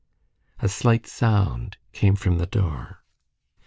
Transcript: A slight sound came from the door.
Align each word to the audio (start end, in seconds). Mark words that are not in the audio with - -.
A 0.61 0.67
slight 0.67 1.05
sound 1.05 1.77
came 1.93 2.15
from 2.15 2.39
the 2.39 2.47
door. 2.47 3.03